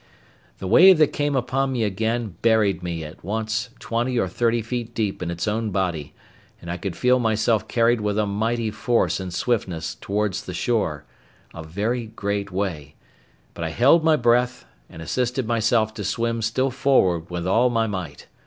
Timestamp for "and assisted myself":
14.89-15.93